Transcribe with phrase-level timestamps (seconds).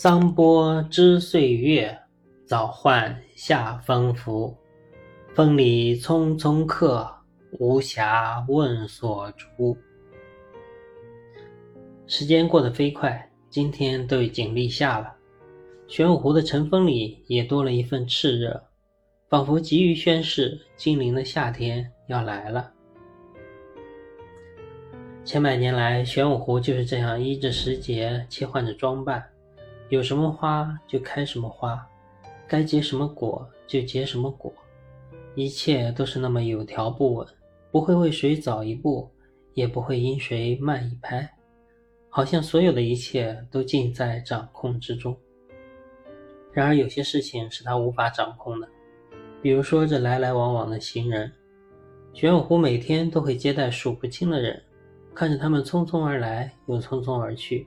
[0.00, 1.98] 桑波知岁月，
[2.46, 4.56] 早换夏风服。
[5.34, 7.04] 风里匆匆客，
[7.58, 9.76] 无暇问所逐。
[12.06, 15.12] 时间过得飞快，今天都已经立夏了。
[15.88, 18.62] 玄武湖的晨风里也多了一份炽热，
[19.28, 22.72] 仿佛急于宣示金陵的夏天要来了。
[25.24, 29.28] 千百年来，玄武湖就是这样依着时节切换着装扮。
[29.88, 31.86] 有什么花就开什么花，
[32.46, 34.52] 该结什么果就结什么果，
[35.34, 37.26] 一切都是那么有条不紊，
[37.70, 39.10] 不会为谁早一步，
[39.54, 41.30] 也不会因谁慢一拍，
[42.10, 45.16] 好像所有的一切都尽在掌控之中。
[46.52, 48.68] 然而有些事情是他无法掌控的，
[49.40, 51.32] 比如说这来来往往的行人，
[52.12, 54.62] 玄武湖每天都会接待数不清的人，
[55.14, 57.66] 看着他们匆匆而来，又匆匆而去。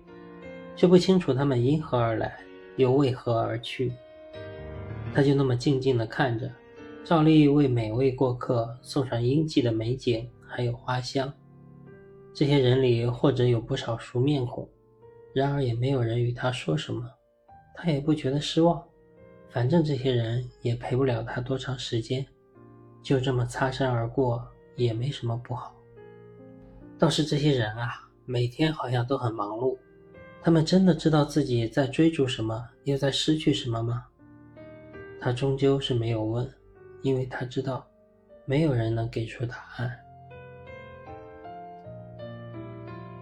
[0.76, 2.38] 却不清楚他们因何而来，
[2.78, 3.92] 又为何而去。
[5.14, 6.50] 他就那么静静地看着，
[7.04, 11.32] 照例为每位过客送上应季的美景，还有花香。
[12.34, 14.68] 这些人里或者有不少熟面孔，
[15.34, 17.06] 然而也没有人与他说什么，
[17.76, 18.82] 他也不觉得失望。
[19.50, 22.26] 反正这些人也陪不了他多长时间，
[23.04, 24.48] 就这么擦身而过
[24.78, 25.76] 也没什么不好。
[26.98, 29.78] 倒是这些人啊，每天好像都很忙碌。
[30.44, 34.06] 他们真的知道自己在追逐什么，又在失去什么吗？
[35.20, 36.52] 他终究是没有问，
[37.04, 37.86] 因为他知道，
[38.46, 39.96] 没有人能给出答案。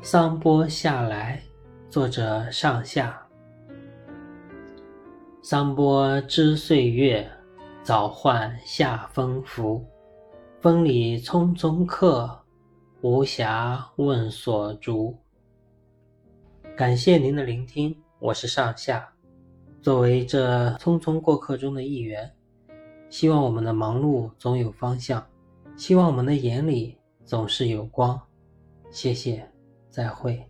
[0.02, 1.44] 桑波下来，
[1.90, 3.22] 作者上下。
[5.42, 7.30] 桑波知岁月，
[7.84, 9.86] 早换夏风拂。
[10.62, 12.30] 风里匆匆客，
[13.02, 15.18] 无暇问所逐。
[16.80, 19.06] 感谢您的聆听，我是上下。
[19.82, 22.34] 作为这匆匆过客中的一员，
[23.10, 25.22] 希望我们的忙碌总有方向，
[25.76, 28.18] 希望我们的眼里总是有光。
[28.92, 29.46] 谢谢，
[29.90, 30.42] 再会。